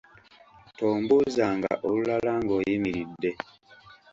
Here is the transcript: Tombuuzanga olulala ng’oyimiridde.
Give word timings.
Tombuuzanga 0.77 1.71
olulala 1.87 2.31
ng’oyimiridde. 2.43 3.31